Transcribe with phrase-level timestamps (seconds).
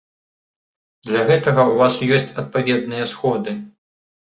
[1.09, 3.57] Для гэтага ў вас ёсць адпаведныя сходы.